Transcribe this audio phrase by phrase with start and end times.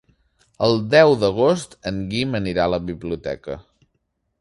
[0.67, 3.63] El deu d'agost en Guim anirà a la biblioteca.